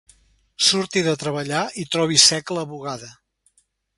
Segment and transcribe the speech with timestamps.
[0.67, 3.13] Surti de treballar i trobi seca la bugada.